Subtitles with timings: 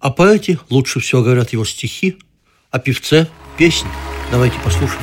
[0.00, 2.18] О поэте лучше всего говорят его стихи,
[2.70, 3.90] о певце– песни.
[4.30, 5.02] Давайте послушаем.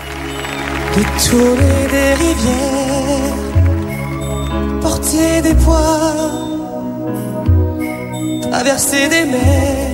[8.58, 9.87] Traverser des mers,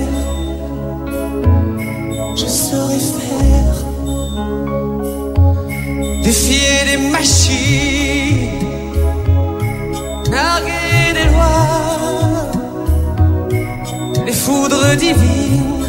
[15.03, 15.85] divines,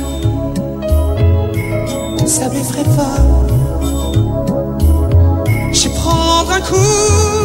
[2.26, 3.18] ça m'effraie pas.
[5.72, 7.43] Je prendre un coup,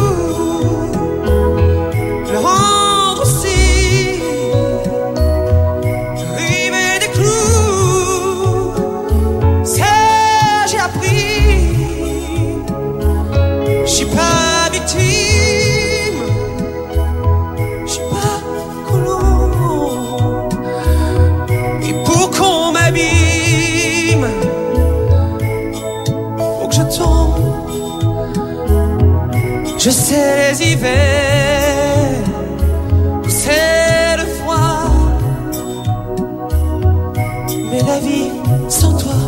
[29.89, 30.77] Je sais les
[33.27, 34.85] c'est le froid,
[37.71, 38.29] mais la vie
[38.69, 39.19] sans toi,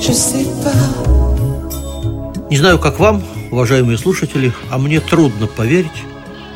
[0.00, 0.72] je sais pas.
[2.48, 6.02] Не знаю, как вам, уважаемые слушатели, а мне трудно поверить,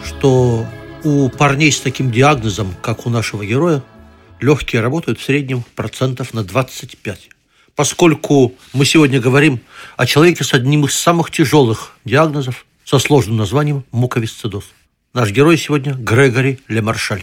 [0.06, 0.64] что
[1.04, 3.82] у парней с таким диагнозом, как у нашего героя,
[4.40, 7.28] легкие работают в среднем процентов на 25.
[7.78, 9.60] Поскольку мы сегодня говорим
[9.96, 14.64] о человеке с одним из самых тяжелых диагнозов со сложным названием муковисцидоз.
[15.14, 17.22] Наш герой сегодня Грегори Лемаршаль.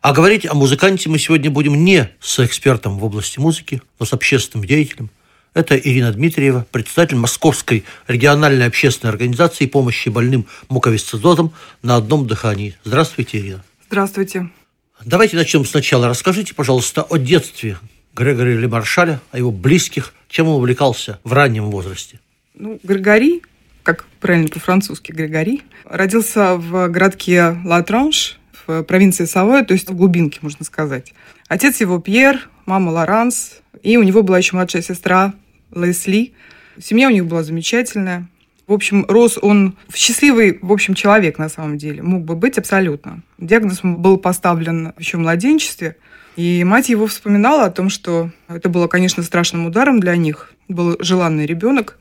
[0.00, 4.12] А говорить о музыканте мы сегодня будем не с экспертом в области музыки, но с
[4.12, 5.08] общественным деятелем.
[5.54, 12.74] Это Ирина Дмитриева, председатель Московской региональной общественной организации помощи больным муковисцидозом на одном дыхании.
[12.82, 13.64] Здравствуйте, Ирина.
[13.86, 14.50] Здравствуйте.
[15.04, 16.08] Давайте начнем сначала.
[16.08, 17.78] Расскажите, пожалуйста, о детстве
[18.20, 22.20] Грегори Лемаршаля, о его близких, чем он увлекался в раннем возрасте.
[22.52, 23.42] Ну, Григорий,
[23.82, 30.38] как правильно по-французски Григорий, родился в городке Латранж в провинции Савой, то есть в глубинке,
[30.42, 31.14] можно сказать.
[31.48, 35.32] Отец его Пьер, мама Лоранс, и у него была еще младшая сестра
[35.74, 36.34] Лесли.
[36.78, 38.28] Семья у них была замечательная.
[38.66, 42.02] В общем, рос он счастливый, в общем, человек на самом деле.
[42.02, 43.22] Мог бы быть абсолютно.
[43.38, 45.96] Диагноз был поставлен еще в младенчестве.
[46.36, 50.52] И мать его вспоминала о том, что это было, конечно, страшным ударом для них.
[50.68, 51.98] Был желанный ребенок.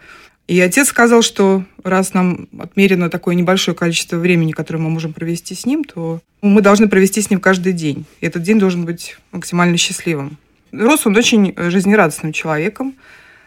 [0.48, 5.54] И отец сказал, что раз нам отмерено такое небольшое количество времени, которое мы можем провести
[5.54, 8.06] с ним, то мы должны провести с ним каждый день.
[8.20, 10.38] И этот день должен быть максимально счастливым.
[10.72, 12.96] Рос он очень жизнерадостным человеком.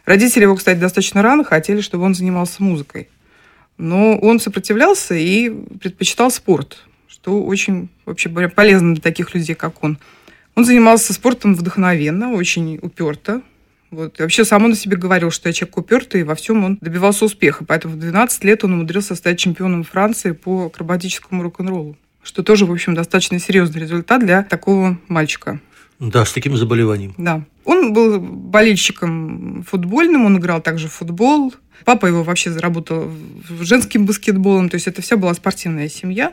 [0.05, 3.09] Родители его, кстати, достаточно рано хотели, чтобы он занимался музыкой.
[3.79, 9.99] Но он сопротивлялся и предпочитал спорт, что очень вообще полезно для таких людей, как он.
[10.55, 13.43] Он занимался спортом вдохновенно, очень уперто.
[13.91, 14.19] Вот.
[14.19, 16.79] И вообще сам он о себе говорил, что я человек упертый, и во всем он
[16.81, 17.65] добивался успеха.
[17.65, 21.97] Поэтому в 12 лет он умудрился стать чемпионом Франции по акробатическому рок-н-роллу.
[22.23, 25.61] Что тоже, в общем, достаточно серьезный результат для такого мальчика.
[25.99, 27.15] Да, с таким заболеванием.
[27.19, 27.45] Да.
[27.65, 31.55] Он был болельщиком футбольным, он играл также в футбол.
[31.85, 33.11] Папа его вообще заработал
[33.61, 36.33] женским баскетболом, то есть это вся была спортивная семья.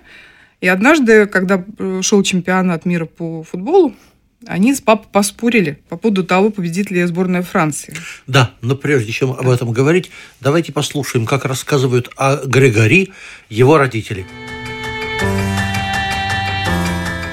[0.62, 1.64] И однажды, когда
[2.02, 3.94] шел чемпионат мира по футболу,
[4.46, 7.94] они с папой поспорили по поводу того, победит ли сборная Франции.
[8.28, 13.14] Да, но прежде чем об этом говорить, давайте послушаем, как рассказывают о Грегори
[13.50, 14.26] его родители.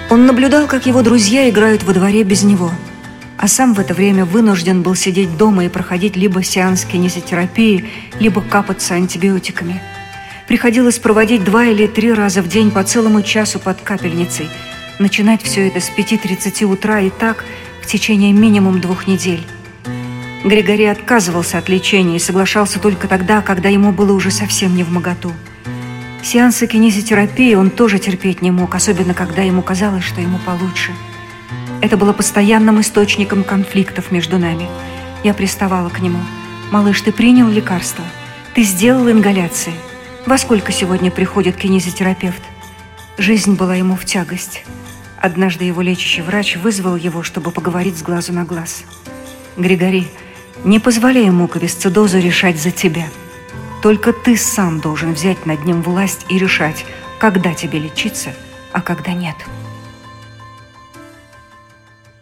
[0.09, 2.71] Он наблюдал, как его друзья играют во дворе без него,
[3.39, 7.85] а сам в это время вынужден был сидеть дома и проходить либо сеанс кинезотерапии,
[8.21, 9.83] либо капаться антибиотиками.
[10.47, 14.49] Приходилось проводить два или три раза в день по целому часу под капельницей,
[14.99, 17.45] начинать все это с 5.30 утра и так
[17.83, 19.45] в течение минимум двух недель.
[20.45, 24.93] Григорий отказывался от лечения и соглашался только тогда, когда ему было уже совсем не в
[24.93, 25.33] моготу.
[26.23, 30.93] Сеансы кинезотерапии он тоже терпеть не мог, особенно когда ему казалось, что ему получше.
[31.81, 34.69] Это было постоянным источником конфликтов между нами.
[35.25, 36.19] Я приставала к нему.
[36.71, 38.05] «Малыш, ты принял лекарство?
[38.55, 39.75] Ты сделал ингаляции?
[40.27, 42.43] Во сколько сегодня приходит кинезотерапевт?»
[43.17, 44.65] Жизнь была ему в тягость.
[45.19, 48.83] Однажды его лечащий врач вызвал его, чтобы поговорить с глазу на глаз.
[49.57, 50.09] «Григорий,
[50.65, 53.07] не позволяй муковисцидозу решать за тебя.
[53.83, 56.85] Только ты сам должен взять над ним власть и решать,
[57.21, 58.35] когда тебе лечиться,
[58.73, 59.37] а когда нет».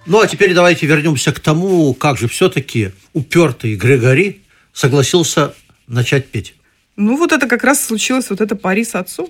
[0.05, 4.43] Ну, а теперь давайте вернемся к тому, как же все-таки упертый Григори
[4.75, 5.55] согласился
[5.87, 6.55] начать петь.
[6.96, 9.29] Ну, вот это как раз случилось, вот это пари с отцом.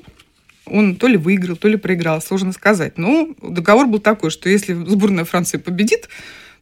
[0.67, 2.99] Он то ли выиграл, то ли проиграл, сложно сказать.
[2.99, 6.09] Но договор был такой, что если сборная Франции победит,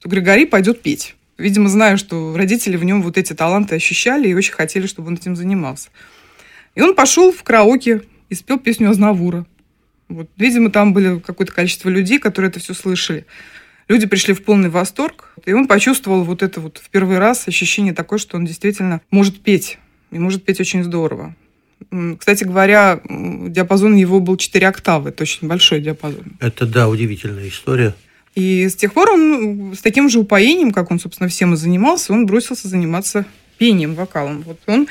[0.01, 1.15] то Григорий пойдет петь.
[1.39, 5.15] Видимо, знаю, что родители в нем вот эти таланты ощущали и очень хотели, чтобы он
[5.15, 5.89] этим занимался.
[6.75, 9.47] И он пошел в караоке и спел песню Азнавура.
[10.09, 10.29] Вот.
[10.37, 13.27] Видимо, там были какое-то количество людей, которые это все слышали.
[13.89, 17.93] Люди пришли в полный восторг, и он почувствовал вот это вот в первый раз ощущение
[17.93, 19.79] такое, что он действительно может петь,
[20.13, 21.35] и может петь очень здорово.
[22.19, 26.37] Кстати говоря, диапазон его был 4 октавы, это очень большой диапазон.
[26.39, 27.95] Это, да, удивительная история.
[28.35, 32.13] И с тех пор он с таким же упоением, как он, собственно, всем и занимался,
[32.13, 33.27] он бросился заниматься
[33.59, 34.43] пением, вокалом.
[34.43, 34.89] Вот он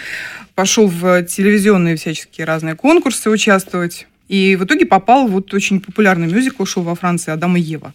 [0.53, 4.07] пошел в телевизионные всяческие разные конкурсы участвовать.
[4.27, 7.93] И в итоге попал в вот очень популярный мюзикл, шел во Франции «Адам и Ева».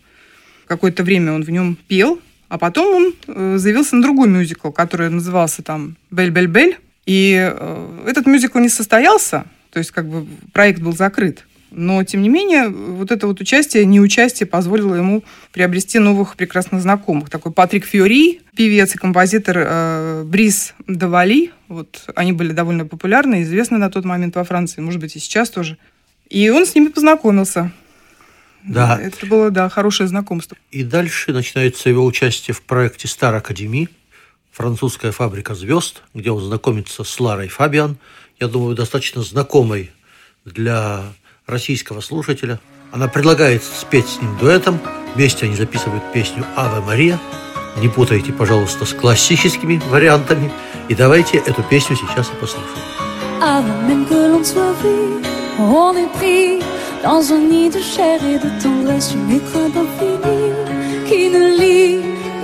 [0.67, 5.09] Какое-то время он в нем пел, а потом он э, заявился на другой мюзикл, который
[5.09, 6.77] назывался там «Бель-Бель-Бель».
[7.07, 11.47] И э, этот мюзикл не состоялся, то есть как бы проект был закрыт.
[11.71, 17.29] Но, тем не менее, вот это вот участие, неучастие позволило ему приобрести новых прекрасных знакомых.
[17.29, 21.51] Такой Патрик Фьюри, певец и композитор э, Брис Давали.
[21.69, 25.51] Вот они были довольно популярны, известны на тот момент во Франции, может быть, и сейчас
[25.51, 25.77] тоже.
[26.31, 27.73] И он с ними познакомился.
[28.65, 28.99] Да.
[29.01, 30.57] Это было, да, хорошее знакомство.
[30.71, 33.89] И дальше начинается его участие в проекте «Стар Академии»,
[34.57, 37.99] французская фабрика звезд, где он знакомится с Ларой Фабиан.
[38.41, 39.91] Я думаю, достаточно знакомой
[40.47, 41.03] для
[41.47, 42.59] российского слушателя.
[42.91, 44.81] Она предлагает спеть с ним дуэтом.
[45.15, 47.21] Вместе они записывают песню «Аве Мария».
[47.77, 50.51] Не путайте, пожалуйста, с классическими вариантами.
[50.89, 52.79] И давайте эту песню сейчас и послушаем.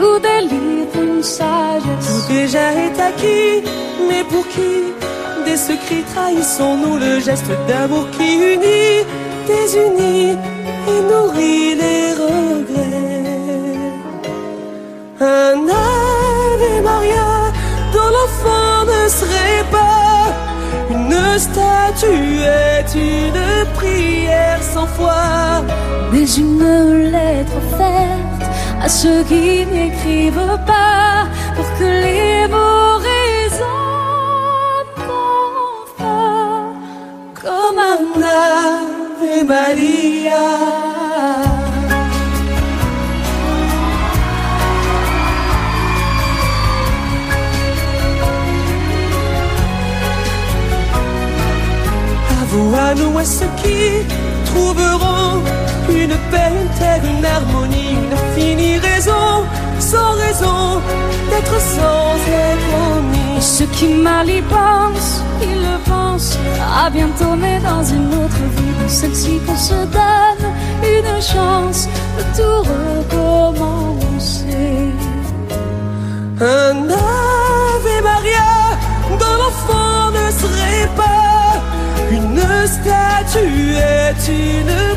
[0.02, 2.06] Ou délivre une sagesse.
[2.06, 3.62] Tout déjà est acquis,
[4.08, 4.74] mais pour qui?
[5.44, 9.04] Des secrets trahissons-nous le geste d'amour qui unit,
[9.46, 10.36] désunit
[10.92, 12.92] et nourrit les regrets.
[15.20, 17.30] Un Ave Maria
[17.92, 20.12] dont l'enfant ne serait pas
[20.90, 25.62] une statue est une prière sans foi.
[26.12, 27.58] mais une lettre
[29.00, 34.92] ceux qui n'écrivent pas pour que les mots résonnent
[35.98, 36.74] enfin
[37.42, 40.44] comme un Ave Maria.
[52.30, 53.80] À vous, à nous, à ceux qui
[54.44, 55.40] trouveront
[55.88, 59.44] une paix, une terre, une harmonie, une infinie raison,
[59.78, 60.80] sans raison
[61.30, 62.14] d'être sans
[62.44, 66.38] être Et ceux qui mal y pensent, ils le pensent
[66.84, 70.44] à bientôt, mais dans une autre vie, dans celle-ci qu'on se donne
[70.96, 71.88] une chance
[72.18, 74.52] de tout recommencer.
[76.40, 78.52] Un Ave Maria
[79.20, 81.22] dont l'enfant ne serait pas
[82.10, 84.91] une statue est une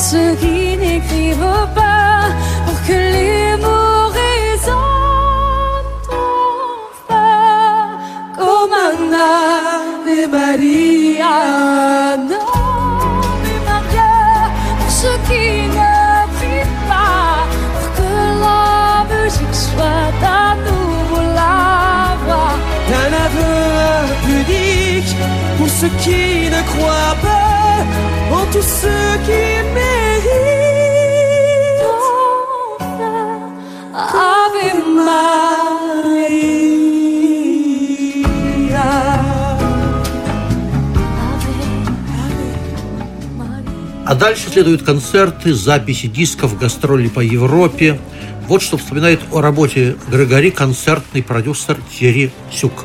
[0.00, 2.30] ceux qui n'écrivent pas
[2.66, 4.78] pour que les mots résonnent
[6.08, 7.98] enfin
[8.36, 11.34] comme un Ave Maria.
[12.12, 12.36] Ave
[13.66, 14.12] Maria
[14.78, 15.46] pour ceux qui
[15.78, 15.94] ne
[16.36, 18.10] prient pas pour que
[18.44, 22.54] la musique soit à nouveau la voix
[22.88, 23.54] d'un aveu
[24.12, 25.16] impudique
[25.56, 27.48] pour ceux qui ne croient pas
[28.36, 29.47] en tous ceux qui
[44.18, 47.98] дальше следуют концерты, записи дисков, гастроли по Европе.
[48.48, 52.84] Вот что вспоминает о работе Григори концертный продюсер Тьерри Сюк.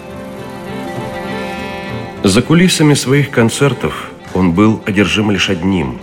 [2.23, 5.99] За кулисами своих концертов он был одержим лишь одним.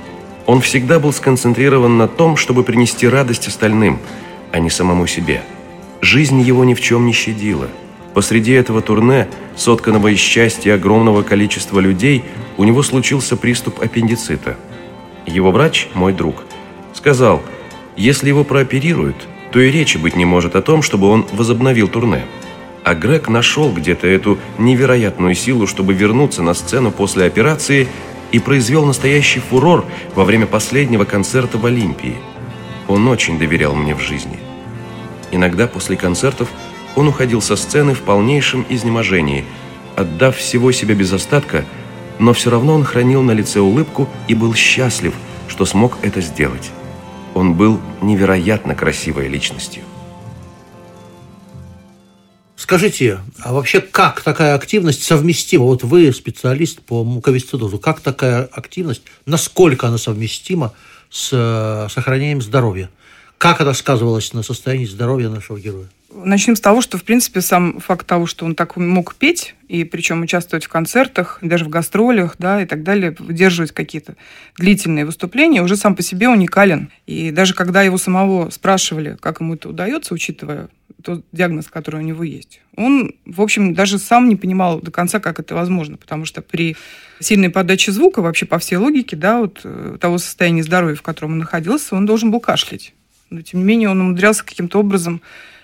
[0.47, 4.01] Он всегда был сконцентрирован на том, чтобы принести радость остальным,
[4.53, 5.43] а не самому себе.
[6.01, 7.69] Жизнь его ни в чем не щадила.
[8.15, 12.25] Посреди этого турне, сотканного из счастья огромного количества людей,
[12.57, 14.57] у него случился приступ аппендицита.
[15.31, 16.43] Его врач, мой друг,
[16.93, 17.41] сказал,
[17.97, 19.17] если его прооперируют,
[19.53, 22.25] то и речи быть не может о том, чтобы он возобновил турне.
[22.83, 27.87] А Грег нашел где-то эту невероятную силу, чтобы вернуться на сцену после операции
[28.33, 29.85] и произвел настоящий фурор
[30.15, 32.17] во время последнего концерта в Олимпии.
[32.89, 34.39] Он очень доверял мне в жизни.
[35.31, 36.49] Иногда после концертов
[36.97, 39.45] он уходил со сцены в полнейшем изнеможении,
[39.95, 41.65] отдав всего себя без остатка,
[42.21, 45.15] но все равно он хранил на лице улыбку и был счастлив,
[45.49, 46.71] что смог это сделать.
[47.35, 49.83] Он был невероятно красивой личностью.
[52.57, 55.65] Скажите, а вообще как такая активность совместима?
[55.65, 57.79] Вот вы специалист по муковисцидозу.
[57.79, 60.75] Как такая активность, насколько она совместима
[61.09, 62.91] с э, сохранением здоровья?
[63.41, 65.87] Как это сказывалось на состоянии здоровья нашего героя?
[66.13, 69.85] Начнем с того, что, в принципе, сам факт того, что он так мог петь, и
[69.85, 74.17] причем участвовать в концертах, даже в гастролях, да, и так далее, выдерживать какие-то
[74.59, 76.91] длительные выступления, уже сам по себе уникален.
[77.07, 80.69] И даже когда его самого спрашивали, как ему это удается, учитывая
[81.03, 85.19] тот диагноз, который у него есть, он, в общем, даже сам не понимал до конца,
[85.19, 86.77] как это возможно, потому что при
[87.21, 91.33] сильной подаче звука, вообще по всей логике, да, вот э, того состояния здоровья, в котором
[91.33, 92.93] он находился, он должен был кашлять.
[93.31, 95.23] Но, тем не менее, он умудрялся каким-то образом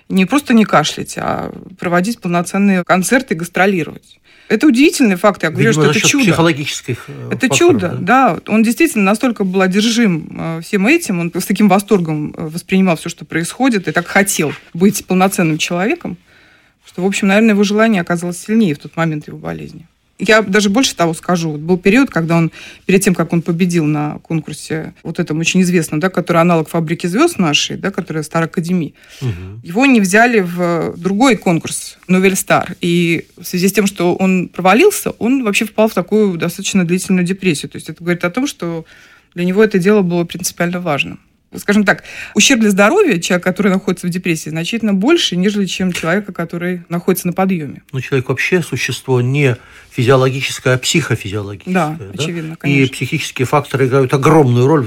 [0.08, 4.20] не просто не кашлять, а проводить полноценные концерты и гастролировать.
[4.48, 5.42] Это удивительный факт.
[5.42, 6.24] Я говорю, Видимо, что это чудо.
[6.24, 8.36] психологических э, Это факторов, чудо, да?
[8.36, 8.38] да.
[8.46, 13.08] Он действительно настолько был одержим э, всем этим, он с таким восторгом э, воспринимал все,
[13.08, 16.16] что происходит, и так хотел быть полноценным человеком,
[16.86, 19.88] что, в общем, наверное, его желание оказалось сильнее в тот момент его болезни.
[20.18, 21.50] Я даже больше того скажу.
[21.50, 22.50] Вот был период, когда он,
[22.86, 27.06] перед тем, как он победил на конкурсе, вот этом очень известном, да, который аналог «Фабрики
[27.06, 29.60] звезд» нашей, да, которая Стар Академии, угу.
[29.62, 32.76] его не взяли в другой конкурс «Новель Стар».
[32.80, 37.26] И в связи с тем, что он провалился, он вообще впал в такую достаточно длительную
[37.26, 37.70] депрессию.
[37.70, 38.86] То есть это говорит о том, что
[39.34, 41.20] для него это дело было принципиально важным
[41.54, 46.32] скажем так, ущерб для здоровья человека, который находится в депрессии, значительно больше, нежели чем человека,
[46.32, 47.82] который находится на подъеме.
[47.92, 49.56] Ну, человек вообще существо не
[49.90, 51.74] физиологическое, а психофизиологическое.
[51.74, 52.10] Да, да?
[52.12, 52.84] очевидно, конечно.
[52.84, 54.86] И психические факторы играют огромную роль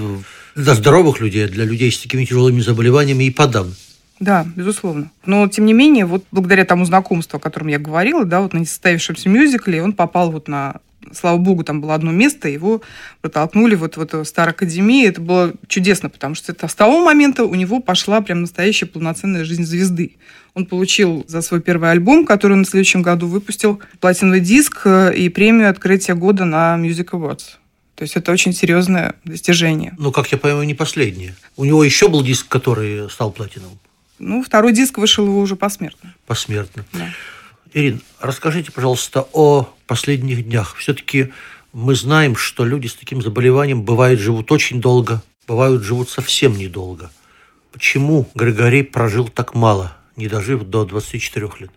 [0.55, 3.73] для здоровых людей, для людей с такими тяжелыми заболеваниями и подавно.
[4.19, 5.11] Да, безусловно.
[5.25, 8.59] Но, тем не менее, вот благодаря тому знакомству, о котором я говорила, да, вот на
[8.59, 10.81] несостоявшемся мюзикле, он попал вот на
[11.13, 12.81] слава богу, там было одно место, его
[13.21, 15.07] протолкнули вот в эту Стар Академии.
[15.07, 19.43] Это было чудесно, потому что это, с того момента у него пошла прям настоящая полноценная
[19.43, 20.17] жизнь звезды.
[20.53, 25.15] Он получил за свой первый альбом, который он в следующем году выпустил, платиновый диск э,
[25.15, 27.57] и премию открытия года на Music Awards.
[27.95, 29.93] То есть это очень серьезное достижение.
[29.97, 31.35] Ну, как я понимаю, не последнее.
[31.57, 33.77] У него еще был диск, который стал платиновым.
[34.19, 36.13] Ну, второй диск вышел его уже посмертно.
[36.25, 36.85] Посмертно.
[36.93, 37.09] Да.
[37.73, 40.75] Ирин, расскажите, пожалуйста, о последних днях.
[40.77, 41.31] Все-таки
[41.71, 47.11] мы знаем, что люди с таким заболеванием бывают живут очень долго, бывают живут совсем недолго.
[47.71, 51.69] Почему Григорий прожил так мало, не дожив до 24 лет?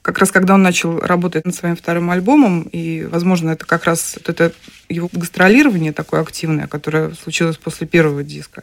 [0.00, 4.14] Как раз когда он начал работать над своим вторым альбомом, и, возможно, это как раз
[4.16, 4.52] вот это
[4.88, 8.62] его гастролирование такое активное, которое случилось после первого диска,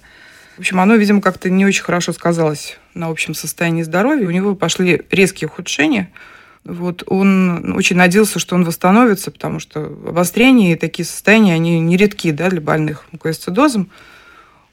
[0.58, 4.28] в общем, оно, видимо, как-то не очень хорошо сказалось на общем состоянии здоровья.
[4.28, 6.10] У него пошли резкие ухудшения–
[6.64, 12.32] вот он очень надеялся, что он восстановится, потому что обострения и такие состояния, они нередки
[12.32, 13.90] да, для больных муковисцидозом.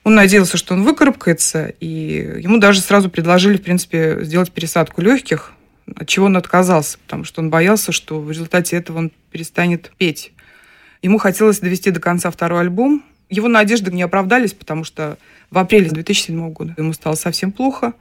[0.05, 5.53] Он надеялся, что он выкарабкается, и ему даже сразу предложили, в принципе, сделать пересадку легких,
[5.97, 10.33] от чего он отказался, потому что он боялся, что в результате этого он перестанет петь.
[11.03, 13.03] Ему хотелось довести до конца второй альбом.
[13.31, 15.19] Его надежды не оправдались, потому что
[15.51, 17.95] в апреле 2007 года ему стало совсем плохо,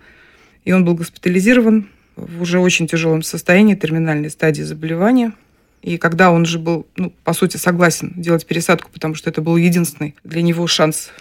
[0.65, 5.33] и он был госпитализирован в уже очень тяжелом состоянии, терминальной стадии заболевания.
[5.81, 9.55] И когда он же был, ну, по сути, согласен делать пересадку, потому что это был
[9.55, 11.11] единственный для него шанс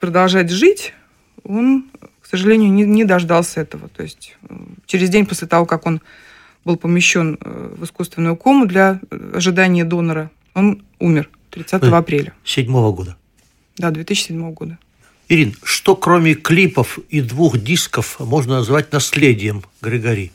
[0.00, 0.94] продолжать жить,
[1.44, 1.84] он,
[2.20, 3.88] к сожалению, не, не дождался этого.
[3.88, 4.54] То есть э,
[4.86, 6.00] через день после того, как он
[6.64, 12.32] был помещен э, в искусственную кому для э, ожидания донора, он умер 30 апреля.
[12.44, 13.16] Седьмого года.
[13.76, 14.78] Да, 2007 года.
[15.28, 20.32] Ирин, что кроме клипов и двух дисков можно назвать наследием Григори?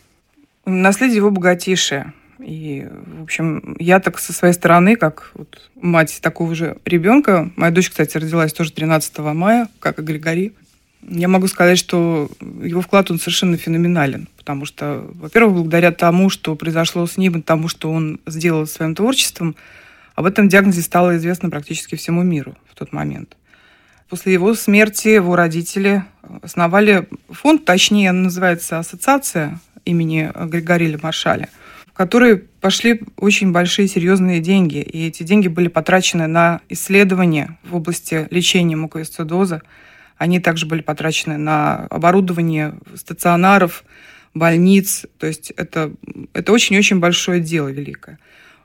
[0.66, 2.14] Наследие его богатейшее.
[2.40, 7.72] И, в общем, я так со своей стороны, как вот мать такого же ребенка, моя
[7.72, 10.54] дочь, кстати, родилась тоже 13 мая, как и Григорий,
[11.08, 12.30] я могу сказать, что
[12.62, 17.42] его вклад, он совершенно феноменален, потому что, во-первых, благодаря тому, что произошло с ним, и
[17.42, 19.56] тому, что он сделал своим творчеством,
[20.16, 23.36] об этом диагнозе стало известно практически всему миру в тот момент.
[24.10, 26.04] После его смерти его родители
[26.42, 31.50] основали фонд, точнее, называется ассоциация имени Григория Маршаля,
[31.88, 34.78] в который пошли очень большие серьезные деньги.
[34.78, 39.62] И эти деньги были потрачены на исследования в области лечения муковисцидоза.
[40.18, 43.84] Они также были потрачены на оборудование стационаров,
[44.34, 45.06] больниц.
[45.18, 45.94] То есть это,
[46.34, 48.20] это очень-очень большое дело великое.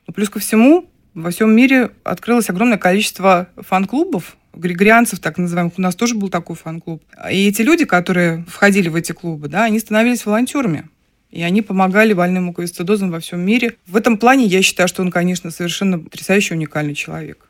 [0.07, 5.75] Но плюс ко всему, во всем мире открылось огромное количество фан-клубов, григорианцев, так называемых.
[5.79, 7.03] У нас тоже был такой фан-клуб.
[7.31, 10.89] И эти люди, которые входили в эти клубы, да, они становились волонтерами.
[11.31, 13.77] И они помогали больным муковисцидозом во всем мире.
[13.87, 17.49] В этом плане я считаю, что он, конечно, совершенно потрясающий, уникальный человек.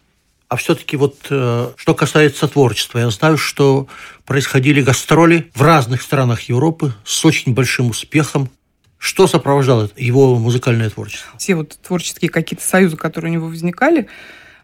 [0.48, 3.86] А все-таки вот э, что касается творчества, я знаю, что
[4.24, 8.50] происходили гастроли в разных странах Европы с очень большим успехом.
[8.96, 11.30] Что сопровождало его музыкальное творчество?
[11.38, 14.08] Все вот творческие какие-то союзы, которые у него возникали,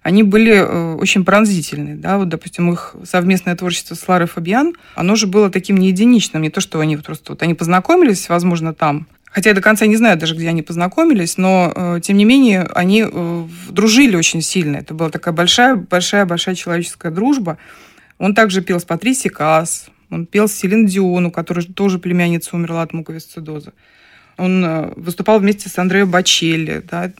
[0.04, 1.96] они были э, очень пронзительные.
[1.96, 2.18] Да?
[2.18, 6.42] Вот, допустим, их совместное творчество с Ларой Фабиан, оно же было таким не единичным.
[6.42, 9.96] Не то, что они просто вот они познакомились, возможно, там, Хотя я до конца не
[9.96, 14.76] знаю даже, где они познакомились, но, э, тем не менее, они э, дружили очень сильно.
[14.76, 17.58] Это была такая большая-большая-большая человеческая дружба.
[18.18, 22.54] Он также пел с Патрисией Касс, он пел с Селин Дион, у которой тоже племянница
[22.54, 23.72] умерла от муковисцидоза.
[24.36, 26.84] Он э, выступал вместе с Андреем Бачелли.
[26.88, 27.10] Да,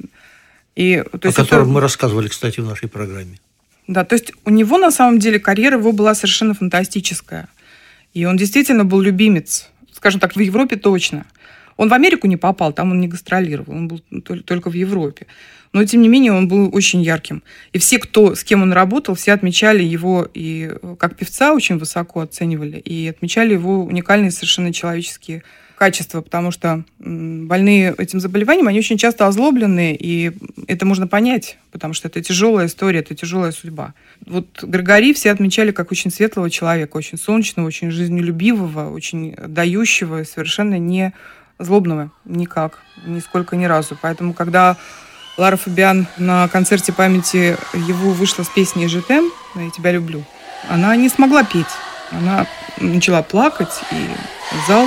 [0.77, 1.73] и, то есть, О котором это...
[1.73, 3.39] мы рассказывали, кстати, в нашей программе.
[3.87, 7.49] Да, то есть у него на самом деле карьера его была совершенно фантастическая.
[8.15, 11.27] И он действительно был любимец, скажем так, в Европе точно.
[11.77, 14.01] Он в Америку не попал, там он не гастролировал, он был
[14.45, 15.27] только в Европе.
[15.73, 17.43] Но, тем не менее, он был очень ярким.
[17.73, 22.21] И все, кто, с кем он работал, все отмечали его и как певца очень высоко
[22.21, 25.43] оценивали, и отмечали его уникальные совершенно человеческие
[25.77, 30.33] качества, потому что больные этим заболеванием, они очень часто озлобленные, и
[30.69, 33.95] это можно понять, потому что это тяжелая история, это тяжелая судьба.
[34.27, 40.79] Вот Григорий все отмечали как очень светлого человека, очень солнечного, очень жизнелюбивого, очень дающего, совершенно
[40.79, 41.13] не
[41.59, 43.97] злобного никак, нисколько ни разу.
[44.01, 44.77] Поэтому, когда
[45.37, 50.25] Лара Фабиан на концерте памяти его вышла с песней «Жетем», «Я тебя люблю»,
[50.69, 51.67] она не смогла петь.
[52.11, 52.47] Она
[52.79, 53.97] начала плакать, и
[54.69, 54.87] зал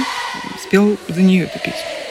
[0.66, 2.02] спел за нее эту песню.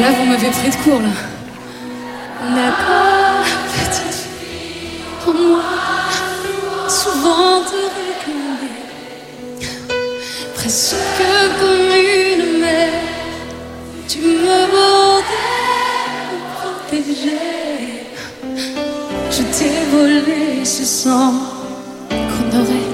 [0.00, 1.08] Là, vous m'avez pris de court, là.
[2.54, 5.62] D'accord, petite fille, en moi,
[6.88, 8.78] souvent te réclamer.
[10.54, 11.03] Presque
[20.77, 21.31] ce sang
[22.09, 22.89] qu'on aurait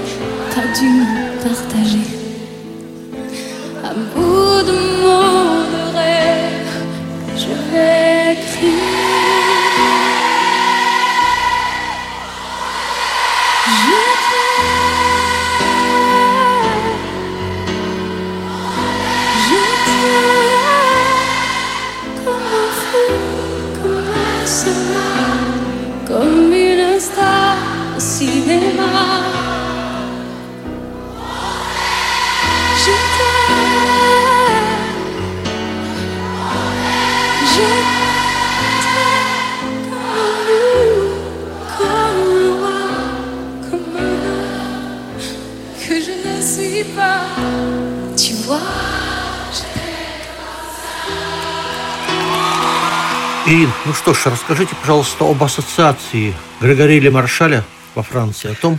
[0.53, 1.03] pas dû
[1.41, 2.05] partager.
[3.83, 3.91] À
[53.47, 57.63] И, ну что ж, расскажите, пожалуйста, об ассоциации Григория Маршаля
[57.95, 58.77] во Франции, о том,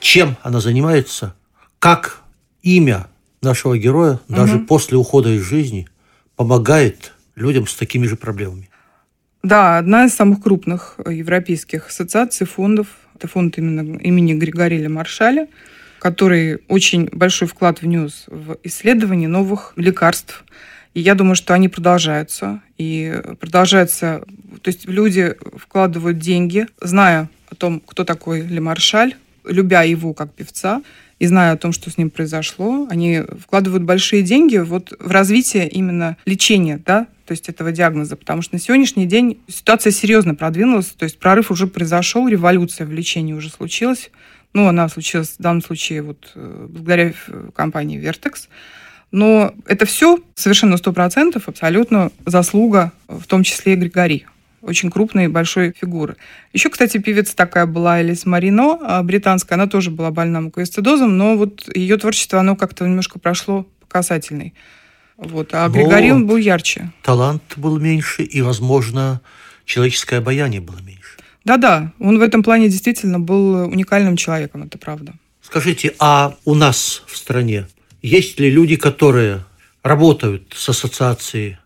[0.00, 1.36] чем она занимается,
[1.78, 2.18] как
[2.62, 3.06] имя
[3.42, 4.34] нашего героя угу.
[4.34, 5.86] даже после ухода из жизни
[6.34, 8.68] помогает людям с такими же проблемами.
[9.44, 12.88] Да, одна из самых крупных европейских ассоциаций, фондов.
[13.14, 15.46] Это фонд именно имени Григория Маршаля,
[16.00, 20.44] который очень большой вклад внес в исследование новых лекарств–
[20.94, 22.60] и я думаю, что они продолжаются.
[22.78, 24.24] И продолжаются...
[24.62, 30.82] То есть люди вкладывают деньги, зная о том, кто такой Лемаршаль, любя его как певца,
[31.18, 35.68] и зная о том, что с ним произошло, они вкладывают большие деньги вот в развитие
[35.68, 40.86] именно лечения, да, то есть этого диагноза, потому что на сегодняшний день ситуация серьезно продвинулась,
[40.86, 44.10] то есть прорыв уже произошел, революция в лечении уже случилась,
[44.52, 47.12] ну, она случилась в данном случае вот э, благодаря
[47.54, 48.48] компании Vertex,
[49.12, 54.26] но это все совершенно сто процентов абсолютно заслуга, в том числе и Григори
[54.62, 56.16] очень крупной и большой фигуры.
[56.52, 61.36] Еще, кстати, певица такая была Элис Марино, а, британская, она тоже была больна муковисцидозом, но
[61.36, 64.54] вот ее творчество, оно как-то немножко прошло по касательной.
[65.16, 65.50] Вот.
[65.52, 66.90] А Григорий, он был ярче.
[67.02, 69.20] Талант был меньше, и, возможно,
[69.64, 71.18] человеческое обаяние было меньше.
[71.44, 75.12] Да-да, он в этом плане действительно был уникальным человеком, это правда.
[75.42, 77.66] Скажите, а у нас в стране
[78.02, 79.44] есть ли люди, которые
[79.82, 81.58] работают с ассоциацией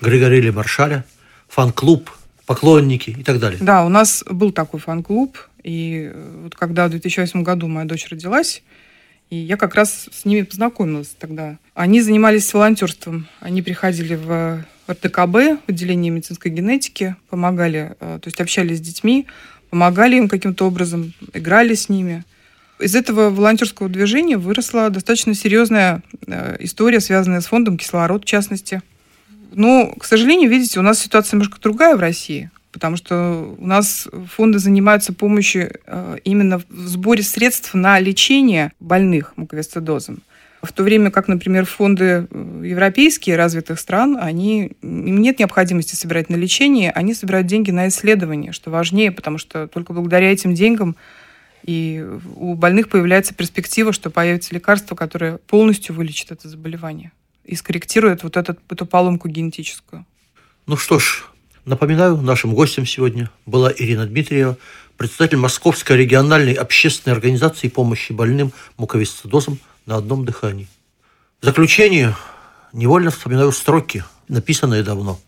[0.00, 1.04] Григория Маршаля,
[1.48, 2.10] фан-клуб,
[2.46, 3.58] поклонники и так далее?
[3.60, 6.12] Да, у нас был такой фан-клуб, и
[6.42, 8.62] вот когда в 2008 году моя дочь родилась,
[9.30, 11.58] и я как раз с ними познакомилась тогда.
[11.74, 13.28] Они занимались волонтерством.
[13.40, 19.26] Они приходили в РТКБ, в отделение медицинской генетики, помогали, э, то есть общались с детьми,
[19.68, 22.24] помогали им каким-то образом, играли с ними.
[22.80, 28.82] Из этого волонтерского движения выросла достаточно серьезная э, история, связанная с фондом «Кислород», в частности.
[29.52, 34.06] Но, к сожалению, видите, у нас ситуация немножко другая в России потому что у нас
[34.28, 40.20] фонды занимаются помощью э, именно в сборе средств на лечение больных муковисцидозом.
[40.62, 46.30] В то время как, например, фонды э, европейские развитых стран, они, им нет необходимости собирать
[46.30, 50.96] на лечение, они собирают деньги на исследования, что важнее, потому что только благодаря этим деньгам
[51.68, 52.02] и
[52.36, 57.12] у больных появляется перспектива, что появится лекарство, которое полностью вылечит это заболевание
[57.44, 60.06] и скорректирует вот этот, эту поломку генетическую.
[60.66, 61.24] Ну что ж,
[61.68, 64.56] Напоминаю, нашим гостем сегодня была Ирина Дмитриева,
[64.96, 70.66] председатель Московской региональной общественной организации помощи больным муковисцидозом на одном дыхании.
[71.42, 72.16] В заключение
[72.72, 75.20] невольно вспоминаю строки, написанные давно.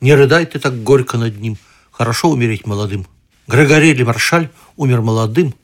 [0.00, 1.58] «Не рыдай ты так горько над ним,
[1.90, 3.06] хорошо умереть молодым».
[3.50, 5.56] Грегори Лемаршаль умер молодым,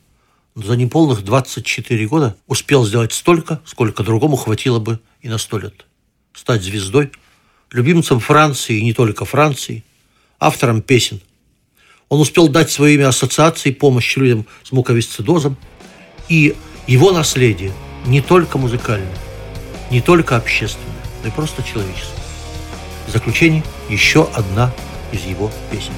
[0.56, 5.58] но за неполных 24 года успел сделать столько, сколько другому хватило бы и на сто
[5.60, 5.86] лет.
[6.34, 7.12] Стать звездой–
[7.70, 9.84] любимцем Франции и не только Франции,
[10.40, 11.20] автором песен.
[12.08, 15.56] Он успел дать свое имя ассоциации помощи людям с муковисцидозом,
[16.28, 16.56] и
[16.88, 17.72] его наследие
[18.04, 19.16] не только музыкальное,
[19.92, 20.88] не только общественное,
[21.22, 22.24] но и просто человеческое.
[23.06, 24.74] В заключение еще одна
[25.12, 25.92] из его песен.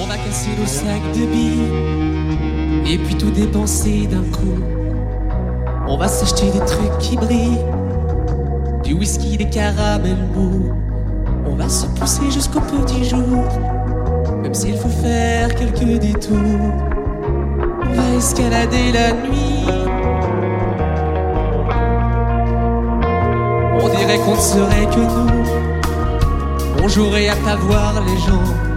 [0.00, 4.62] On va casser le sac de billes et puis tout dépenser d'un coup.
[5.88, 7.64] On va s'acheter des trucs qui brillent
[8.84, 10.70] du whisky, des caramels mous.
[11.46, 13.44] On va se pousser jusqu'au petit jour,
[14.42, 16.36] même s'il faut faire quelques détours.
[17.82, 19.66] On va escalader la nuit.
[23.80, 25.46] On dirait qu'on ne serait que nous.
[26.82, 28.75] On jouerait à pas voir les gens.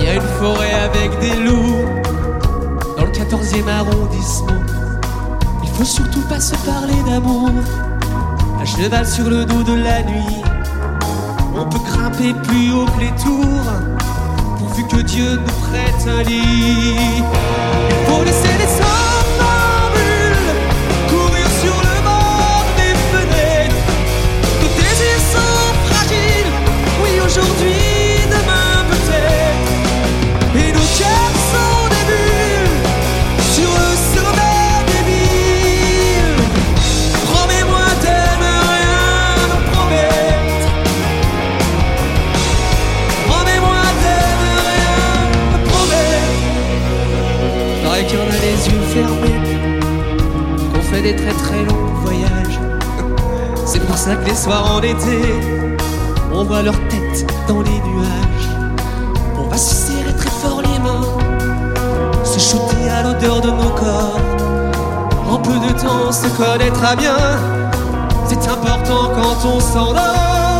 [0.00, 1.84] Il y a une forêt avec des loups
[2.96, 4.62] dans le 14e arrondissement.
[5.62, 7.50] Il faut surtout pas se parler d'amour
[8.60, 10.42] à cheval sur le dos de la nuit.
[11.54, 13.72] On peut grimper plus haut que les tours,
[14.58, 16.96] pourvu que Dieu nous prête un lit.
[17.90, 19.09] Il faut laisser les somnambules
[51.00, 52.60] fait des très très longs voyages.
[53.64, 55.20] C'est pour ça que les soirs en été,
[56.32, 58.48] on voit leur tête dans les nuages.
[59.38, 61.06] On va se serrer très fort les mains,
[62.24, 64.20] se shooter à l'odeur de nos corps.
[65.30, 67.16] En peu de temps, se connaîtra bien.
[68.26, 70.59] C'est important quand on s'endort.